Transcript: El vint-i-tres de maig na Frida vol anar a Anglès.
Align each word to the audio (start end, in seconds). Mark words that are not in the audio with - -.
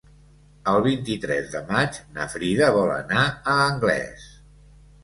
El 0.71 0.79
vint-i-tres 0.87 1.51
de 1.57 1.61
maig 1.73 2.01
na 2.17 2.27
Frida 2.35 2.73
vol 2.79 2.91
anar 2.97 3.31
a 3.55 3.61
Anglès. 3.71 4.31